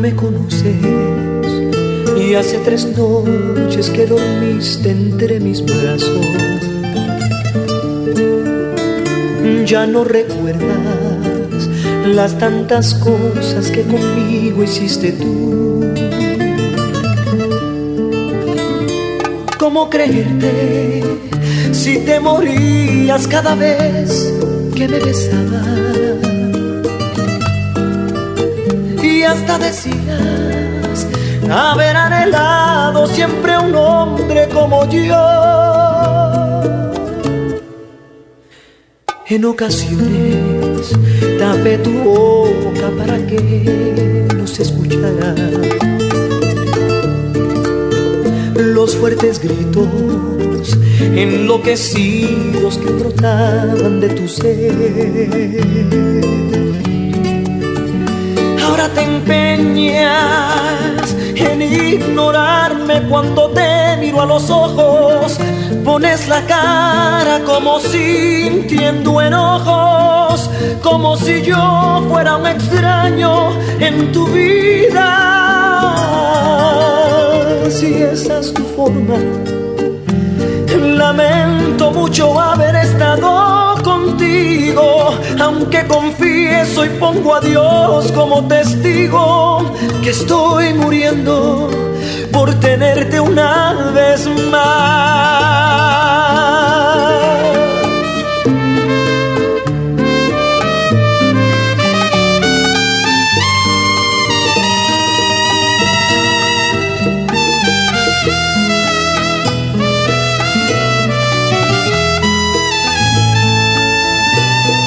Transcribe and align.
me 0.00 0.14
conoces 0.16 0.76
y 2.18 2.34
hace 2.34 2.56
tres 2.64 2.86
noches 2.96 3.90
que 3.90 4.06
dormiste 4.06 4.90
entre 4.90 5.40
mis 5.40 5.62
brazos. 5.62 6.26
Ya 9.66 9.86
no 9.86 10.04
recuerdas 10.04 11.68
las 12.06 12.38
tantas 12.38 12.94
cosas 12.94 13.70
que 13.70 13.82
conmigo 13.82 14.64
hiciste 14.64 15.12
tú. 15.12 15.92
¿Cómo 19.58 19.90
creerte 19.90 21.02
si 21.72 21.98
te 21.98 22.20
morías 22.20 23.28
cada 23.28 23.54
vez 23.54 24.32
que 24.74 24.88
me 24.88 24.98
besabas? 24.98 26.29
Hasta 29.30 29.58
decías 29.58 31.06
haber 31.50 31.96
anhelado 31.96 33.06
siempre 33.06 33.56
un 33.58 33.74
hombre 33.74 34.48
como 34.48 34.84
yo. 34.86 35.16
En 39.28 39.44
ocasiones 39.44 40.90
tapé 41.38 41.78
tu 41.78 41.92
boca 41.92 42.90
para 42.98 43.16
que 43.28 44.26
no 44.36 44.46
se 44.46 44.62
escuchara 44.64 45.34
los 48.56 48.96
fuertes 48.96 49.40
gritos 49.40 50.76
enloquecidos 50.98 52.78
que 52.78 52.90
brotaban 52.90 54.00
de 54.00 54.08
tu 54.08 54.26
ser. 54.26 55.70
Ahora 58.70 58.88
te 58.88 59.02
empeñas 59.02 60.06
en 61.34 61.60
ignorarme 61.60 63.02
cuando 63.08 63.50
te 63.50 63.96
miro 63.98 64.22
a 64.22 64.26
los 64.26 64.48
ojos. 64.48 65.38
Pones 65.84 66.28
la 66.28 66.40
cara 66.46 67.40
como 67.44 67.80
sintiendo 67.80 69.20
enojos, 69.20 70.48
como 70.84 71.16
si 71.16 71.42
yo 71.42 72.06
fuera 72.08 72.36
un 72.36 72.46
extraño 72.46 73.50
en 73.80 74.12
tu 74.12 74.28
vida. 74.28 75.16
Si 77.70 77.92
esa 78.04 78.38
es 78.38 78.54
tu 78.54 78.62
forma, 78.76 79.16
lamento 80.78 81.90
mucho 81.90 82.38
haber 82.38 82.76
estado 82.76 83.74
contigo, 83.82 85.10
aunque 85.40 85.84
confieso 86.60 86.84
y 86.84 86.88
pongo 86.98 87.34
a 87.34 87.40
Dios 87.40 88.12
como 88.12 88.46
testigo 88.46 89.64
que 90.02 90.10
estoy 90.10 90.74
muriendo 90.74 91.70
por 92.32 92.52
tenerte 92.60 93.18
una 93.18 93.92
vez 93.94 94.26
más. 94.50 95.40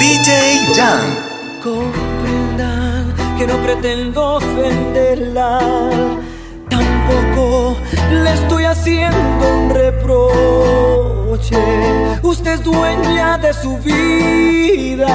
DJ 0.00 0.66
Jan. 0.74 1.09
Pretendo 3.72 4.34
ofenderla, 4.34 5.60
tampoco 6.68 7.76
le 8.10 8.32
estoy 8.32 8.64
haciendo 8.64 9.48
un 9.48 9.70
reproche. 9.70 11.56
Usted 12.20 12.54
es 12.54 12.64
dueña 12.64 13.38
de 13.38 13.52
su 13.52 13.78
vida, 13.78 15.06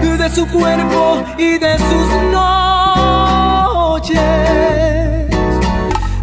de 0.00 0.30
su 0.30 0.46
cuerpo 0.46 1.24
y 1.36 1.58
de 1.58 1.76
sus 1.76 2.08
noches. 2.30 4.20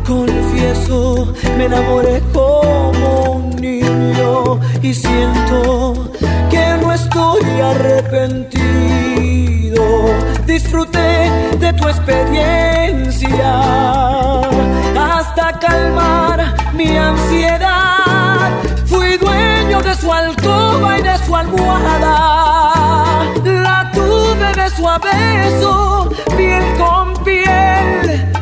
Confieso, 0.07 1.34
me 1.57 1.66
enamoré 1.66 2.24
como 2.31 3.34
un 3.34 3.50
niño 3.57 4.62
y 4.81 4.94
siento 4.94 6.09
que 6.50 6.78
no 6.81 6.94
estoy 6.94 7.44
arrepentido. 7.59 9.43
Disfruté 10.73 11.29
de 11.59 11.72
tu 11.73 11.88
experiencia 11.88 13.61
hasta 15.00 15.59
calmar 15.59 16.56
mi 16.73 16.97
ansiedad. 16.97 18.50
Fui 18.88 19.17
dueño 19.17 19.83
de 19.83 19.94
su 19.94 20.12
alcoba 20.12 20.97
y 20.97 21.03
de 21.03 21.16
su 21.19 21.35
almohada. 21.35 22.16
La 23.44 23.91
tuve 23.94 24.51
beso 24.56 24.89
a 24.89 24.97
beso, 24.97 26.09
piel 26.35 26.63
con 26.79 27.23
piel. 27.23 28.33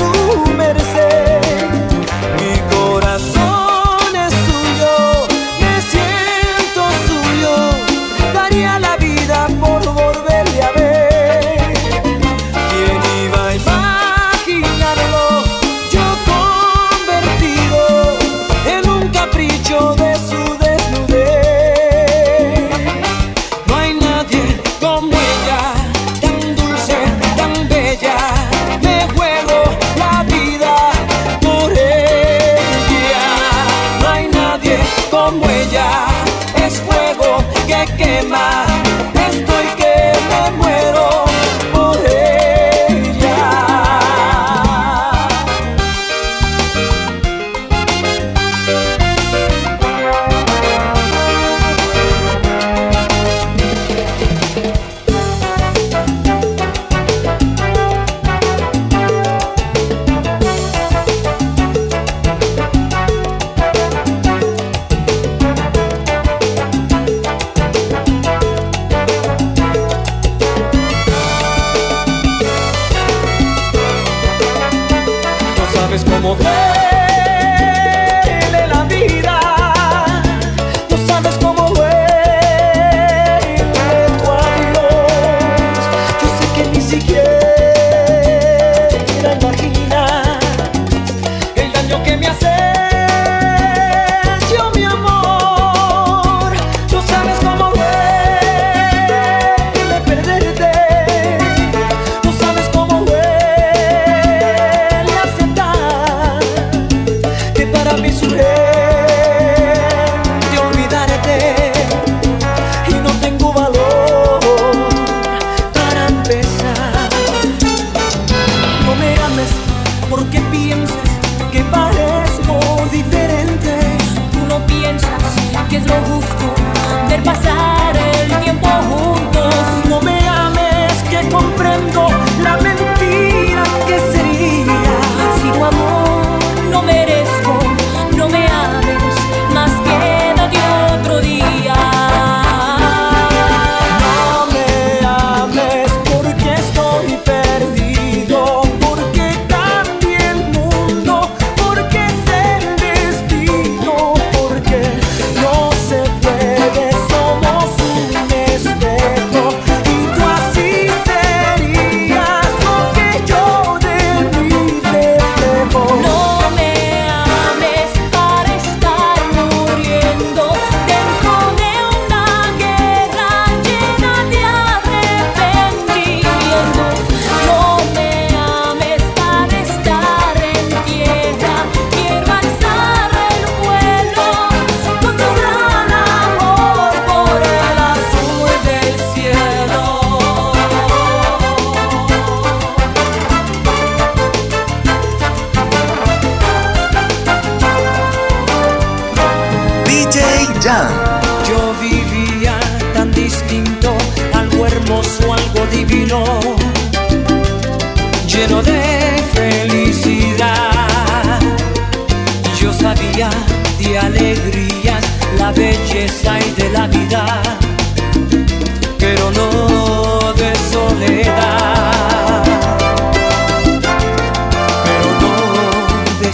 Tiene 0.00 0.64
a 0.64 0.78
su 0.78 1.29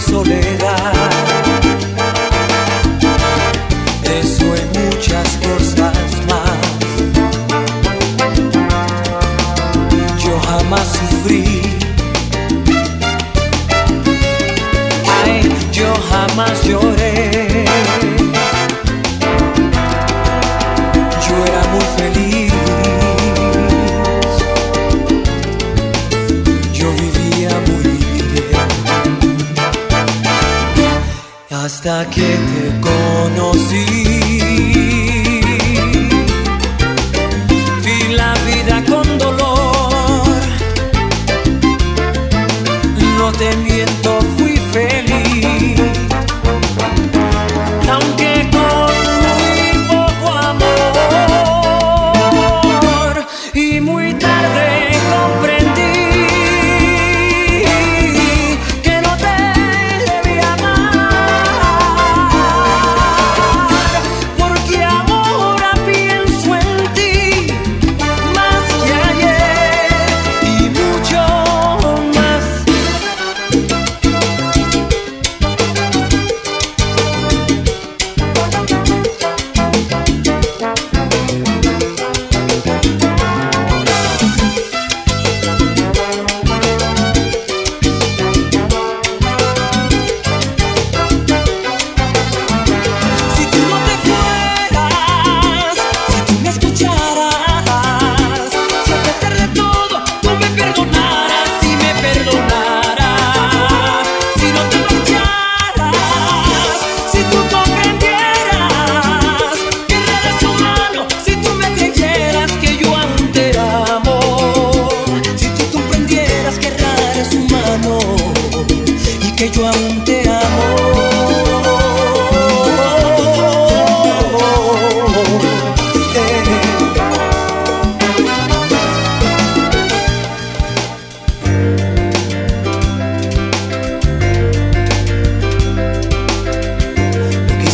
soledad. 0.07 0.46
te 43.37 43.55
miento. 43.57 44.16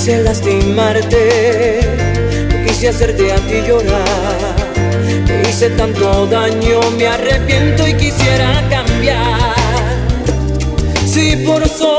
quise 0.04 0.22
lastimarte, 0.22 1.80
no 2.50 2.66
quise 2.66 2.90
hacerte 2.90 3.32
a 3.32 3.38
ti 3.38 3.62
llorar. 3.66 4.56
Te 5.26 5.50
hice 5.50 5.70
tanto 5.70 6.26
daño, 6.26 6.82
me 6.98 7.08
arrepiento 7.08 7.88
y 7.88 7.94
quisiera 7.94 8.68
cambiar. 8.70 9.56
Si 11.06 11.38
por 11.46 11.66
solo 11.70 11.93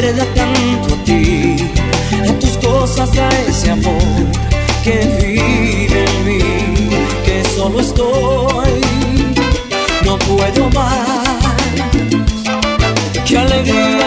recuerda 0.00 0.24
tanto 0.34 0.94
a 0.94 1.04
ti, 1.04 1.56
a 2.28 2.32
tus 2.38 2.56
cosas, 2.58 3.10
a 3.18 3.28
ese 3.48 3.70
amor 3.70 4.00
que 4.84 4.98
vive 5.20 6.04
en 6.04 6.26
mí, 6.26 6.38
que 7.24 7.42
solo 7.56 7.80
estoy, 7.80 8.80
no 10.04 10.18
puedo 10.18 10.70
más. 10.70 11.38
Qué 13.26 13.38
alegría. 13.38 13.97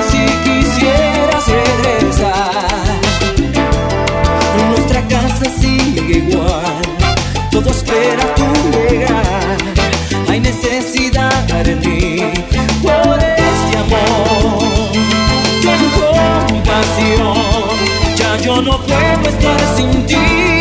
¿Cómo 18.63 18.77
puedo 18.77 19.27
estar 19.27 19.75
sin 19.75 20.05
ti? 20.05 20.60